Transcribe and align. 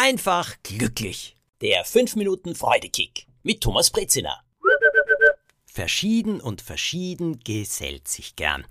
einfach 0.00 0.56
glücklich. 0.62 1.36
Der 1.60 1.84
5 1.84 2.16
Minuten 2.16 2.54
Freudekick 2.54 3.26
mit 3.42 3.60
Thomas 3.60 3.90
Brezina. 3.90 4.40
Verschieden 5.66 6.40
und 6.40 6.62
verschieden 6.62 7.40
gesellt 7.40 8.08
sich 8.08 8.34
gern. 8.34 8.64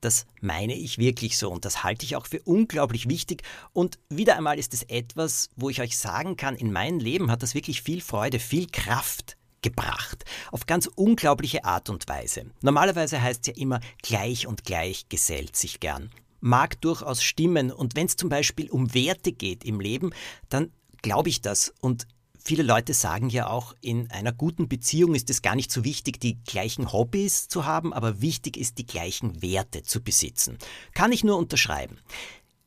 Das 0.00 0.24
meine 0.40 0.74
ich 0.74 0.96
wirklich 0.96 1.36
so 1.36 1.50
und 1.50 1.66
das 1.66 1.84
halte 1.84 2.06
ich 2.06 2.16
auch 2.16 2.26
für 2.26 2.40
unglaublich 2.44 3.10
wichtig. 3.10 3.42
Und 3.74 3.98
wieder 4.08 4.36
einmal 4.36 4.58
ist 4.58 4.72
es 4.72 4.84
etwas, 4.84 5.50
wo 5.54 5.68
ich 5.68 5.82
euch 5.82 5.98
sagen 5.98 6.38
kann, 6.38 6.56
in 6.56 6.72
meinem 6.72 6.98
Leben 6.98 7.30
hat 7.30 7.42
das 7.42 7.54
wirklich 7.54 7.82
viel 7.82 8.00
Freude, 8.00 8.38
viel 8.38 8.66
Kraft 8.66 9.36
gebracht. 9.60 10.24
Auf 10.50 10.64
ganz 10.64 10.86
unglaubliche 10.86 11.64
Art 11.64 11.90
und 11.90 12.08
Weise. 12.08 12.46
Normalerweise 12.62 13.20
heißt 13.20 13.42
es 13.42 13.54
ja 13.54 13.62
immer, 13.62 13.80
gleich 14.02 14.46
und 14.46 14.64
gleich 14.64 15.10
gesellt 15.10 15.56
sich 15.56 15.78
gern. 15.78 16.10
Mag 16.44 16.80
durchaus 16.80 17.22
stimmen. 17.22 17.70
Und 17.70 17.96
wenn 17.96 18.06
es 18.06 18.16
zum 18.16 18.28
Beispiel 18.28 18.70
um 18.70 18.92
Werte 18.94 19.32
geht 19.32 19.64
im 19.64 19.80
Leben, 19.80 20.10
dann 20.48 20.72
glaube 21.02 21.28
ich 21.28 21.40
das. 21.40 21.72
Und 21.80 22.06
viele 22.42 22.62
Leute 22.62 22.94
sagen 22.94 23.28
ja 23.28 23.48
auch, 23.48 23.74
in 23.80 24.10
einer 24.10 24.32
guten 24.32 24.68
Beziehung 24.68 25.14
ist 25.14 25.30
es 25.30 25.42
gar 25.42 25.54
nicht 25.54 25.70
so 25.70 25.84
wichtig, 25.84 26.20
die 26.20 26.38
gleichen 26.44 26.92
Hobbys 26.92 27.48
zu 27.48 27.64
haben, 27.64 27.92
aber 27.92 28.20
wichtig 28.20 28.56
ist, 28.56 28.78
die 28.78 28.86
gleichen 28.86 29.42
Werte 29.42 29.82
zu 29.82 30.02
besitzen. 30.02 30.58
Kann 30.92 31.12
ich 31.12 31.24
nur 31.24 31.38
unterschreiben. 31.38 31.98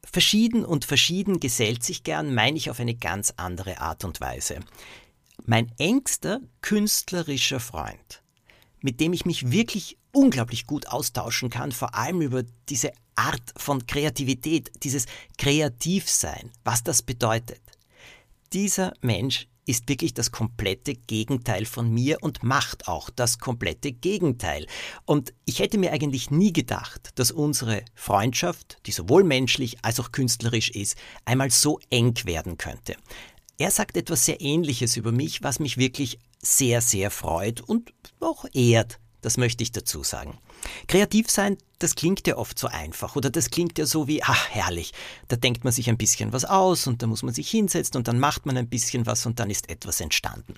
Verschieden 0.03 0.65
und 0.65 0.85
verschieden 0.85 1.39
gesellt 1.39 1.83
sich 1.83 2.03
gern, 2.03 2.33
meine 2.33 2.57
ich 2.57 2.69
auf 2.69 2.79
eine 2.79 2.95
ganz 2.95 3.33
andere 3.35 3.81
Art 3.81 4.05
und 4.05 4.21
Weise 4.21 4.59
mein 5.45 5.71
engster 5.77 6.41
künstlerischer 6.61 7.59
Freund, 7.59 8.21
mit 8.81 8.99
dem 8.99 9.13
ich 9.13 9.25
mich 9.25 9.51
wirklich 9.51 9.97
unglaublich 10.17 10.65
gut 10.65 10.87
austauschen 10.87 11.49
kann, 11.51 11.71
vor 11.71 11.93
allem 11.93 12.21
über 12.21 12.43
diese 12.69 12.91
Art 13.15 13.53
von 13.55 13.85
Kreativität, 13.85 14.71
dieses 14.83 15.05
Kreativsein, 15.37 16.51
was 16.63 16.83
das 16.83 17.03
bedeutet. 17.03 17.61
Dieser 18.51 18.93
Mensch 19.01 19.47
ist 19.67 19.89
wirklich 19.89 20.13
das 20.13 20.31
komplette 20.31 20.95
Gegenteil 20.95 21.65
von 21.65 21.93
mir 21.93 22.17
und 22.21 22.41
macht 22.41 22.87
auch 22.87 23.09
das 23.09 23.37
komplette 23.37 23.91
Gegenteil. 23.91 24.65
Und 25.05 25.33
ich 25.45 25.59
hätte 25.59 25.77
mir 25.77 25.91
eigentlich 25.91 26.31
nie 26.31 26.53
gedacht, 26.53 27.11
dass 27.15 27.31
unsere 27.31 27.83
Freundschaft, 27.93 28.77
die 28.85 28.93
sowohl 28.93 29.23
menschlich 29.23 29.77
als 29.83 29.99
auch 29.99 30.11
künstlerisch 30.11 30.69
ist, 30.69 30.97
einmal 31.25 31.51
so 31.51 31.79
eng 31.89 32.15
werden 32.23 32.57
könnte. 32.57 32.95
Er 33.59 33.69
sagt 33.69 33.97
etwas 33.97 34.25
sehr 34.25 34.41
Ähnliches 34.41 34.97
über 34.97 35.11
mich, 35.11 35.43
was 35.43 35.59
mich 35.59 35.77
wirklich 35.77 36.17
sehr, 36.41 36.81
sehr 36.81 37.11
freut 37.11 37.61
und 37.61 37.93
auch 38.19 38.45
ehrt. 38.53 38.99
Das 39.27 39.35
möchte 39.35 39.61
ich 39.61 39.73
dazu 39.73 40.05
sagen. 40.05 40.37
Kreativ 40.87 41.29
sein, 41.29 41.57
das 41.79 41.95
klingt 41.95 42.25
ja 42.27 42.37
oft 42.37 42.57
so 42.57 42.67
einfach 42.67 43.17
oder 43.17 43.29
das 43.29 43.49
klingt 43.49 43.77
ja 43.77 43.85
so 43.85 44.07
wie, 44.07 44.23
ach 44.23 44.47
herrlich, 44.47 44.93
da 45.27 45.35
denkt 45.35 45.65
man 45.65 45.73
sich 45.73 45.89
ein 45.89 45.97
bisschen 45.97 46.31
was 46.31 46.45
aus 46.45 46.87
und 46.87 47.01
da 47.01 47.07
muss 47.07 47.23
man 47.23 47.33
sich 47.33 47.49
hinsetzen 47.49 47.97
und 47.97 48.07
dann 48.07 48.21
macht 48.21 48.45
man 48.45 48.55
ein 48.55 48.69
bisschen 48.69 49.05
was 49.05 49.25
und 49.25 49.41
dann 49.41 49.49
ist 49.49 49.69
etwas 49.69 49.99
entstanden. 49.99 50.53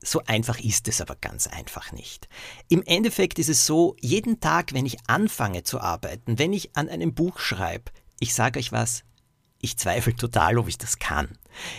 So 0.00 0.22
einfach 0.24 0.60
ist 0.60 0.86
es 0.86 1.00
aber 1.00 1.16
ganz 1.16 1.48
einfach 1.48 1.90
nicht. 1.90 2.28
Im 2.68 2.84
Endeffekt 2.84 3.40
ist 3.40 3.48
es 3.48 3.66
so, 3.66 3.96
jeden 4.00 4.38
Tag, 4.38 4.72
wenn 4.72 4.86
ich 4.86 4.98
anfange 5.08 5.64
zu 5.64 5.80
arbeiten, 5.80 6.38
wenn 6.38 6.52
ich 6.52 6.76
an 6.76 6.88
einem 6.88 7.12
Buch 7.12 7.40
schreibe, 7.40 7.90
ich 8.20 8.34
sage 8.34 8.60
euch 8.60 8.70
was, 8.70 9.02
ich 9.60 9.76
zweifle 9.76 10.14
total, 10.14 10.58
ob 10.58 10.68
ich 10.68 10.78
das 10.78 10.98
kann. 10.98 11.28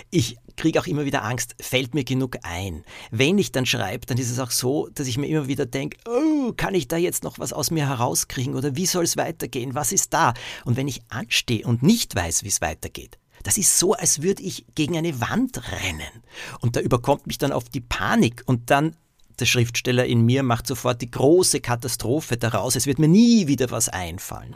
Ich 0.09 0.38
kriege 0.56 0.80
auch 0.80 0.88
immer 0.88 1.06
wieder 1.06 1.23
Angst, 1.23 1.56
fällt 1.61 1.94
mir 1.94 2.03
genug 2.03 2.38
ein. 2.42 2.83
Wenn 3.11 3.38
ich 3.38 3.52
dann 3.52 3.66
schreibe, 3.66 4.06
dann 4.06 4.17
ist 4.17 4.31
es 4.31 4.39
auch 4.39 4.52
so, 4.52 4.89
dass 4.94 5.08
ich 5.08 5.17
mir 5.17 5.28
immer 5.28 5.47
wieder 5.47 5.66
denke, 5.66 5.98
oh, 6.08 6.52
kann 6.53 6.73
ich 6.73 6.88
da 6.88 6.98
jetzt 6.98 7.23
noch 7.23 7.39
was 7.39 7.53
aus 7.53 7.72
mir 7.72 7.88
herauskriegen 7.88 8.55
oder 8.55 8.75
wie 8.75 8.88
soll 8.88 9.03
es 9.03 9.17
weitergehen? 9.17 9.75
Was 9.75 9.92
ist 9.92 10.14
da? 10.14 10.33
Und 10.66 10.75
wenn 10.78 10.88
ich 10.88 11.02
anstehe 11.09 11.66
und 11.66 11.83
nicht 11.83 12.16
weiß, 12.16 12.44
wie 12.44 12.50
es 12.50 12.61
weitergeht, 12.61 13.20
das 13.44 13.58
ist 13.58 13.78
so, 13.78 13.94
als 13.94 14.23
würde 14.23 14.42
ich 14.42 14.66
gegen 14.75 14.98
eine 14.98 15.22
Wand 15.22 15.61
rennen. 15.72 16.23
Und 16.59 16.75
da 16.75 16.81
überkommt 16.81 17.28
mich 17.28 17.38
dann 17.38 17.52
oft 17.52 17.73
die 17.73 17.81
Panik 17.81 18.44
und 18.45 18.72
dann 18.72 18.95
der 19.39 19.45
Schriftsteller 19.45 20.05
in 20.05 20.21
mir 20.21 20.42
macht 20.42 20.65
sofort 20.65 21.02
die 21.02 21.11
große 21.11 21.61
Katastrophe 21.61 22.38
daraus. 22.38 22.76
Es 22.76 22.88
wird 22.88 22.98
mir 22.98 23.08
nie 23.08 23.48
wieder 23.48 23.70
was 23.70 23.88
einfallen. 23.88 24.55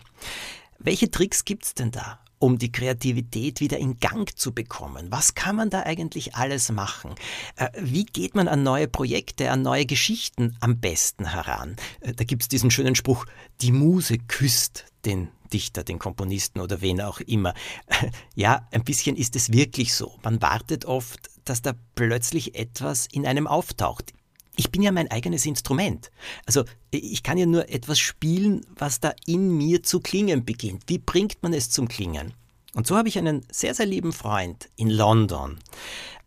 Welche 0.80 1.12
Tricks 1.12 1.46
gibt's 1.46 1.76
denn 1.76 1.92
da? 1.92 2.20
Um 2.42 2.58
die 2.58 2.72
Kreativität 2.72 3.62
wieder 3.62 3.78
in 3.78 4.00
Gang 4.00 4.38
zu 4.38 4.54
bekommen? 4.54 5.08
Was 5.10 5.36
kann 5.36 5.56
man 5.56 5.70
da 5.70 5.84
eigentlich 5.84 6.36
alles 6.36 6.72
machen? 6.72 7.16
Äh, 7.56 7.70
wie 7.80 8.06
geht 8.06 8.36
man 8.36 8.48
an 8.48 8.64
neue 8.64 8.88
Projekte, 8.88 9.52
an 9.52 9.62
neue 9.62 9.86
Geschichten 9.86 10.58
am 10.60 10.80
besten 10.80 11.32
heran? 11.32 11.76
Äh, 12.02 12.14
da 12.14 12.24
gibt 12.24 12.42
es 12.42 12.48
diesen 12.48 12.72
schönen 12.72 12.96
Spruch, 12.96 13.26
die 13.62 13.72
Muse 13.72 14.18
küsst 14.18 14.86
den 15.06 15.30
Dichter, 15.54 15.84
den 15.84 16.00
Komponisten 16.00 16.60
oder 16.62 16.82
wen 16.82 17.02
auch 17.02 17.20
immer. 17.20 17.54
Ja, 18.34 18.68
ein 18.72 18.84
bisschen 18.84 19.16
ist 19.18 19.36
es 19.36 19.52
wirklich 19.52 19.94
so. 19.94 20.18
Man 20.24 20.42
wartet 20.42 20.86
oft, 20.86 21.30
dass 21.46 21.62
da 21.62 21.74
plötzlich 21.96 22.56
etwas 22.56 23.06
in 23.06 23.28
einem 23.28 23.46
auftaucht 23.46 24.14
ich 24.56 24.72
bin 24.72 24.82
ja 24.82 24.92
mein 24.92 25.10
eigenes 25.10 25.46
Instrument. 25.46 26.12
Also 26.46 26.66
ich 26.92 27.24
kann 27.24 27.38
ja 27.38 27.46
nur 27.46 27.70
etwas 27.70 28.00
spielen, 28.00 28.66
was 28.76 29.00
da 29.00 29.14
in 29.26 29.56
mir 29.58 29.84
zu 29.84 30.00
klingen 30.00 30.46
beginnt. 30.46 30.84
Wie 30.88 30.98
bringt 30.98 31.42
man 31.42 31.54
es 31.54 31.70
zum 31.70 31.88
Klingen? 31.88 32.34
Und 32.74 32.88
so 32.88 32.96
habe 32.96 33.10
ich 33.10 33.18
einen 33.18 33.46
sehr, 33.52 33.74
sehr 33.74 33.86
lieben 33.86 34.14
Freund 34.14 34.70
in 34.76 34.90
London. 34.90 35.60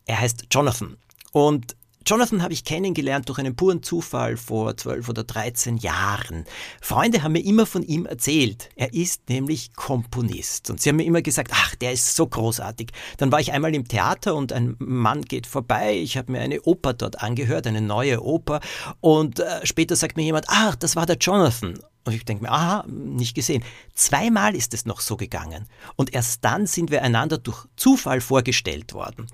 Er 0.07 0.21
heißt 0.21 0.47
Jonathan. 0.51 0.97
Und 1.33 1.77
Jonathan 2.07 2.43
habe 2.43 2.53
ich 2.53 2.65
kennengelernt 2.65 3.31
durch 3.31 3.39
einen 3.39 3.57
puren 3.57 3.83
Zufall 3.83 4.37
vor 4.37 4.77
12 4.77 5.09
oder 5.09 5.25
13 5.25 5.79
Jahren. 5.79 6.45
Freunde 6.83 7.23
haben 7.23 7.33
mir 7.33 7.45
immer 7.45 7.65
von 7.65 7.83
ihm 7.83 8.05
erzählt. 8.05 8.69
Er 8.77 8.93
ist 8.93 9.31
nämlich 9.31 9.75
Komponist. 9.75 10.69
Und 10.69 10.83
sie 10.83 10.91
haben 10.91 10.97
mir 10.97 11.07
immer 11.07 11.23
gesagt, 11.23 11.53
ach, 11.55 11.75
der 11.77 11.93
ist 11.93 12.15
so 12.15 12.27
großartig. 12.27 12.91
Dann 13.17 13.33
war 13.33 13.41
ich 13.41 13.53
einmal 13.53 13.75
im 13.75 13.89
Theater 13.89 14.35
und 14.35 14.53
ein 14.53 14.77
Mann 14.79 15.23
geht 15.23 15.47
vorbei. 15.47 15.97
Ich 15.97 16.19
habe 16.19 16.33
mir 16.33 16.41
eine 16.41 16.61
Oper 16.63 16.93
dort 16.93 17.23
angehört, 17.23 17.67
eine 17.67 17.81
neue 17.81 18.23
Oper. 18.23 18.61
Und 19.01 19.41
äh, 19.41 19.65
später 19.65 19.97
sagt 19.97 20.19
mir 20.19 20.25
jemand, 20.25 20.47
ach, 20.49 20.77
das 20.77 20.97
war 20.97 21.07
der 21.07 21.17
Jonathan. 21.17 21.79
Und 22.05 22.13
ich 22.13 22.27
denke 22.27 22.45
mir, 22.45 22.51
aha, 22.51 22.85
nicht 22.87 23.35
gesehen. 23.35 23.65
Zweimal 23.95 24.55
ist 24.55 24.75
es 24.75 24.85
noch 24.85 25.01
so 25.01 25.17
gegangen. 25.17 25.67
Und 25.97 26.13
erst 26.13 26.45
dann 26.45 26.67
sind 26.67 26.91
wir 26.91 27.03
einander 27.03 27.39
durch 27.39 27.65
Zufall 27.77 28.21
vorgestellt 28.21 28.93
worden. 28.93 29.27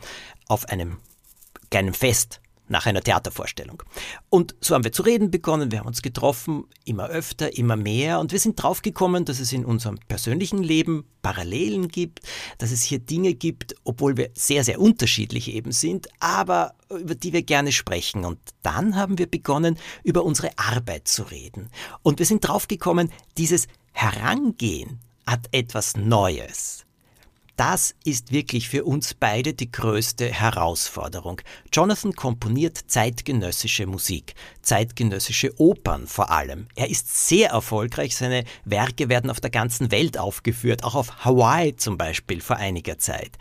Auf 0.47 0.69
einem 0.69 0.99
kleinen 1.71 1.95
Fest 1.95 2.41
nach 2.71 2.87
einer 2.87 3.03
Theatervorstellung. 3.03 3.83
Und 4.31 4.55
so 4.61 4.75
haben 4.75 4.85
wir 4.85 4.93
zu 4.93 5.03
reden 5.03 5.31
begonnen, 5.31 5.73
wir 5.73 5.81
haben 5.81 5.89
uns 5.89 6.03
getroffen, 6.03 6.65
immer 6.85 7.09
öfter, 7.09 7.57
immer 7.57 7.77
mehr 7.77 8.21
und 8.21 8.33
wir 8.33 8.39
sind 8.39 8.63
draufgekommen, 8.63 9.25
dass 9.25 9.41
es 9.41 9.53
in 9.53 9.65
unserem 9.65 9.99
persönlichen 10.09 10.63
Leben 10.63 11.05
Parallelen 11.21 11.89
gibt, 11.89 12.21
dass 12.59 12.71
es 12.71 12.83
hier 12.83 13.01
Dinge 13.01 13.35
gibt, 13.35 13.75
obwohl 13.85 14.17
wir 14.17 14.31
sehr, 14.35 14.65
sehr 14.65 14.81
unterschiedlich 14.81 15.53
eben 15.53 15.73
sind, 15.73 16.09
aber 16.21 16.75
über 16.89 17.15
die 17.15 17.33
wir 17.33 17.43
gerne 17.43 17.73
sprechen. 17.73 18.25
Und 18.25 18.39
dann 18.63 18.97
haben 18.97 19.19
wir 19.19 19.27
begonnen, 19.27 19.77
über 20.03 20.25
unsere 20.25 20.51
Arbeit 20.57 21.09
zu 21.09 21.25
reden. 21.25 21.71
Und 22.03 22.21
wir 22.21 22.27
sind 22.27 22.47
draufgekommen, 22.47 23.11
dieses 23.37 23.67
Herangehen 23.93 25.01
hat 25.27 25.49
etwas 25.53 25.97
Neues. 25.97 26.87
Das 27.61 27.95
ist 28.05 28.33
wirklich 28.33 28.71
für 28.71 28.85
uns 28.85 29.13
beide 29.13 29.53
die 29.53 29.71
größte 29.71 30.25
Herausforderung. 30.33 31.43
Jonathan 31.71 32.15
komponiert 32.15 32.79
zeitgenössische 32.87 33.87
Musik, 33.87 34.35
zeitgenössische 34.63 35.53
Opern 35.61 36.07
vor 36.07 36.31
allem. 36.31 36.69
Er 36.75 36.89
ist 36.89 37.29
sehr 37.29 37.51
erfolgreich, 37.51 38.17
seine 38.17 38.45
Werke 38.65 39.11
werden 39.11 39.29
auf 39.29 39.41
der 39.41 39.51
ganzen 39.51 39.91
Welt 39.91 40.17
aufgeführt, 40.17 40.85
auch 40.85 40.95
auf 40.95 41.23
Hawaii 41.23 41.77
zum 41.77 41.99
Beispiel 41.99 42.41
vor 42.41 42.57
einiger 42.57 42.97
Zeit. 42.97 43.33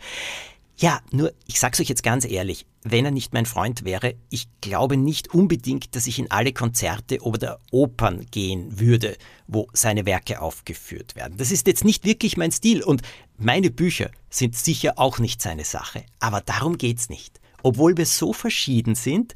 Ja, 0.80 1.02
nur 1.10 1.34
ich 1.46 1.60
sag's 1.60 1.78
euch 1.78 1.90
jetzt 1.90 2.02
ganz 2.02 2.24
ehrlich, 2.24 2.64
wenn 2.84 3.04
er 3.04 3.10
nicht 3.10 3.34
mein 3.34 3.44
Freund 3.44 3.84
wäre, 3.84 4.14
ich 4.30 4.48
glaube 4.62 4.96
nicht 4.96 5.34
unbedingt, 5.34 5.94
dass 5.94 6.06
ich 6.06 6.18
in 6.18 6.30
alle 6.30 6.54
Konzerte 6.54 7.20
oder 7.20 7.60
Opern 7.70 8.24
gehen 8.30 8.80
würde, 8.80 9.18
wo 9.46 9.68
seine 9.74 10.06
Werke 10.06 10.40
aufgeführt 10.40 11.16
werden. 11.16 11.36
Das 11.36 11.50
ist 11.50 11.66
jetzt 11.66 11.84
nicht 11.84 12.06
wirklich 12.06 12.38
mein 12.38 12.50
Stil 12.50 12.82
und 12.82 13.02
meine 13.36 13.70
Bücher 13.70 14.10
sind 14.30 14.56
sicher 14.56 14.98
auch 14.98 15.18
nicht 15.18 15.42
seine 15.42 15.66
Sache. 15.66 16.02
Aber 16.18 16.40
darum 16.40 16.78
geht's 16.78 17.10
nicht. 17.10 17.40
Obwohl 17.62 17.98
wir 17.98 18.06
so 18.06 18.32
verschieden 18.32 18.94
sind, 18.94 19.34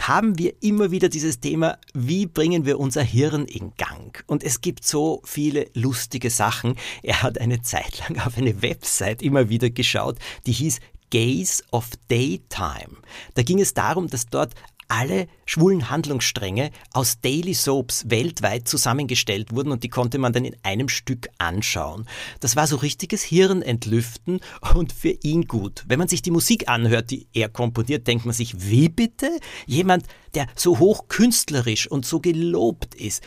haben 0.00 0.38
wir 0.38 0.54
immer 0.62 0.90
wieder 0.90 1.08
dieses 1.08 1.40
Thema, 1.40 1.78
wie 1.94 2.26
bringen 2.26 2.64
wir 2.64 2.80
unser 2.80 3.02
Hirn 3.02 3.44
in 3.44 3.72
Gang? 3.76 4.22
Und 4.26 4.42
es 4.42 4.60
gibt 4.60 4.84
so 4.84 5.22
viele 5.24 5.68
lustige 5.74 6.30
Sachen. 6.30 6.76
Er 7.02 7.22
hat 7.22 7.38
eine 7.40 7.62
Zeit 7.62 7.98
lang 8.00 8.18
auf 8.20 8.38
eine 8.38 8.62
Website 8.62 9.22
immer 9.22 9.48
wieder 9.48 9.70
geschaut, 9.70 10.16
die 10.46 10.52
hieß 10.52 10.80
Gaze 11.10 11.62
of 11.70 11.90
Daytime. 12.08 12.96
Da 13.34 13.42
ging 13.42 13.60
es 13.60 13.74
darum, 13.74 14.06
dass 14.08 14.26
dort 14.26 14.54
alle 14.90 15.28
schwulen 15.46 15.88
Handlungsstränge 15.88 16.70
aus 16.92 17.20
Daily 17.20 17.54
Soaps 17.54 18.10
weltweit 18.10 18.68
zusammengestellt 18.68 19.54
wurden 19.54 19.72
und 19.72 19.84
die 19.84 19.88
konnte 19.88 20.18
man 20.18 20.32
dann 20.32 20.44
in 20.44 20.56
einem 20.62 20.88
Stück 20.88 21.28
anschauen. 21.38 22.06
Das 22.40 22.56
war 22.56 22.66
so 22.66 22.76
richtiges 22.76 23.22
Hirnentlüften 23.22 24.40
und 24.74 24.92
für 24.92 25.16
ihn 25.22 25.46
gut. 25.46 25.84
Wenn 25.86 25.98
man 25.98 26.08
sich 26.08 26.22
die 26.22 26.30
Musik 26.30 26.68
anhört, 26.68 27.10
die 27.10 27.28
er 27.32 27.48
komponiert, 27.48 28.06
denkt 28.06 28.26
man 28.26 28.34
sich, 28.34 28.68
wie 28.68 28.88
bitte? 28.88 29.30
Jemand, 29.66 30.06
der 30.34 30.46
so 30.56 30.78
hoch 30.78 31.08
künstlerisch 31.08 31.90
und 31.90 32.04
so 32.04 32.20
gelobt 32.20 32.94
ist, 32.94 33.22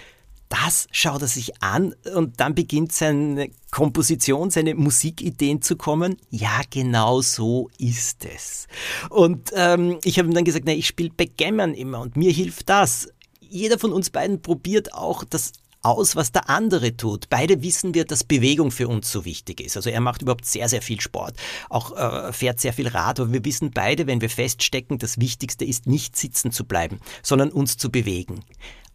das 0.54 0.88
schaut 0.92 1.24
er 1.24 1.28
sich 1.28 1.64
an 1.64 1.96
und 2.14 2.40
dann 2.40 2.54
beginnt 2.54 2.92
seine 2.92 3.50
Komposition, 3.72 4.52
seine 4.52 4.76
Musikideen 4.76 5.64
zu 5.64 5.76
kommen. 5.76 6.18
Ja, 6.30 6.62
genau 6.70 7.22
so 7.22 7.72
ist 7.80 8.24
es. 8.24 8.68
Und 9.10 9.52
ähm, 9.56 9.98
ich 10.04 10.20
habe 10.20 10.30
ihm 10.30 10.36
dann 10.36 10.46
gesagt, 10.46 10.66
na, 10.68 10.74
ich 10.74 10.86
spiele 10.86 11.10
Backgammon 11.10 11.74
immer 11.74 12.02
und 12.02 12.18
mir 12.18 12.32
hilft 12.32 12.70
das. 12.70 13.10
Jeder 13.40 13.80
von 13.80 13.92
uns 13.92 14.12
beiden 14.12 14.44
probiert 14.44 14.94
auch 14.94 15.24
das 15.24 15.54
aus, 15.82 16.16
was 16.16 16.32
der 16.32 16.50
andere 16.52 16.96
tut. 16.96 17.30
Beide 17.30 17.64
wissen 17.64 17.96
wir, 17.96 18.06
dass 18.06 18.24
Bewegung 18.24 18.70
für 18.70 18.88
uns 18.88 19.12
so 19.12 19.26
wichtig 19.26 19.60
ist. 19.60 19.76
Also 19.76 19.90
er 19.90 20.02
macht 20.02 20.22
überhaupt 20.22 20.46
sehr, 20.46 20.70
sehr 20.70 20.84
viel 20.84 21.02
Sport, 21.02 21.36
auch 21.70 21.98
äh, 21.98 22.32
fährt 22.32 22.60
sehr 22.60 22.74
viel 22.74 22.88
Rad, 22.88 23.20
aber 23.20 23.34
wir 23.34 23.44
wissen 23.44 23.72
beide, 23.72 24.06
wenn 24.06 24.22
wir 24.22 24.30
feststecken, 24.30 25.00
das 25.00 25.20
Wichtigste 25.20 25.66
ist 25.66 25.88
nicht 25.88 26.16
sitzen 26.16 26.52
zu 26.52 26.64
bleiben, 26.64 27.00
sondern 27.24 27.52
uns 27.52 27.76
zu 27.78 27.92
bewegen. 27.92 28.44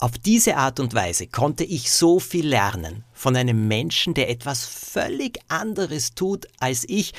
Auf 0.00 0.17
diese 0.17 0.56
Art 0.56 0.79
und 0.79 0.95
Weise 0.95 1.27
konnte 1.27 1.65
ich 1.65 1.91
so 1.91 2.21
viel 2.21 2.47
lernen 2.47 3.03
von 3.12 3.35
einem 3.35 3.67
Menschen, 3.67 4.15
der 4.15 4.31
etwas 4.31 4.65
völlig 4.65 5.41
anderes 5.49 6.15
tut 6.15 6.47
als 6.61 6.85
ich. 6.89 7.15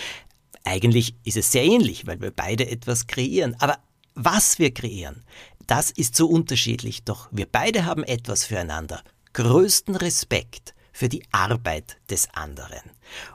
Eigentlich 0.64 1.14
ist 1.26 1.36
es 1.36 1.52
sehr 1.52 1.66
ähnlich, 1.66 2.08
weil 2.08 2.22
wir 2.22 2.31
beide 2.31 2.70
etwas 2.70 3.08
kreieren, 3.08 3.58
aber 3.60 3.80
was 4.16 4.60
wir 4.60 4.74
kreieren, 4.74 5.26
das 5.68 5.92
ist 5.92 6.16
so 6.16 6.28
unterschiedlich, 6.28 7.04
doch 7.04 7.28
wir 7.31 7.48
beide 7.52 7.84
haben 7.84 8.04
etwas 8.04 8.46
füreinander. 8.46 9.04
Größten 9.34 9.98
Respekt 9.98 10.74
für 10.92 11.10
die 11.10 11.24
Arbeit 11.32 11.98
des 12.10 12.28
anderen. 12.34 12.82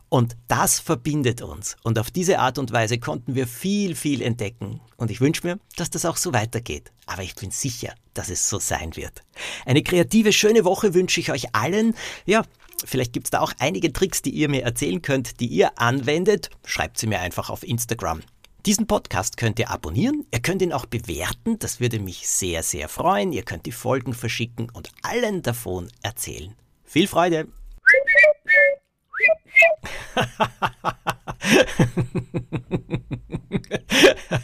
Und 0.08 0.36
das 0.48 0.80
verbindet 0.80 1.42
uns. 1.42 1.76
Und 1.82 1.98
auf 1.98 2.10
diese 2.10 2.38
Art 2.38 2.58
und 2.58 2.72
Weise 2.72 2.98
konnten 2.98 3.34
wir 3.34 3.46
viel, 3.46 3.94
viel 3.94 4.22
entdecken. 4.22 4.80
Und 4.96 5.10
ich 5.10 5.20
wünsche 5.20 5.46
mir, 5.46 5.58
dass 5.76 5.90
das 5.90 6.04
auch 6.04 6.16
so 6.16 6.32
weitergeht. 6.32 6.92
Aber 7.06 7.22
ich 7.22 7.34
bin 7.34 7.50
sicher, 7.50 7.94
dass 8.14 8.30
es 8.30 8.48
so 8.48 8.58
sein 8.58 8.96
wird. 8.96 9.22
Eine 9.66 9.82
kreative, 9.82 10.32
schöne 10.32 10.64
Woche 10.64 10.94
wünsche 10.94 11.20
ich 11.20 11.32
euch 11.32 11.54
allen. 11.54 11.94
Ja, 12.26 12.44
vielleicht 12.84 13.12
gibt 13.12 13.26
es 13.26 13.30
da 13.30 13.40
auch 13.40 13.52
einige 13.58 13.92
Tricks, 13.92 14.22
die 14.22 14.30
ihr 14.30 14.48
mir 14.48 14.62
erzählen 14.62 15.02
könnt, 15.02 15.40
die 15.40 15.46
ihr 15.46 15.78
anwendet. 15.78 16.50
Schreibt 16.64 16.98
sie 16.98 17.06
mir 17.06 17.20
einfach 17.20 17.50
auf 17.50 17.62
Instagram. 17.62 18.20
Diesen 18.66 18.86
Podcast 18.86 19.36
könnt 19.36 19.58
ihr 19.58 19.70
abonnieren, 19.70 20.24
ihr 20.32 20.40
könnt 20.40 20.62
ihn 20.62 20.72
auch 20.72 20.86
bewerten, 20.86 21.58
das 21.58 21.80
würde 21.80 21.98
mich 21.98 22.26
sehr, 22.26 22.62
sehr 22.62 22.88
freuen. 22.88 23.30
Ihr 23.30 23.42
könnt 23.42 23.66
die 23.66 23.72
Folgen 23.72 24.14
verschicken 24.14 24.70
und 24.70 24.88
allen 25.02 25.42
davon 25.42 25.88
erzählen. 26.00 26.54
Viel 26.94 27.08
Freude! 27.08 27.48